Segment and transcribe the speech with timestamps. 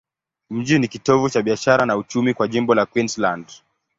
[0.49, 3.51] Mji ni kitovu cha biashara na uchumi kwa jimbo la Queensland.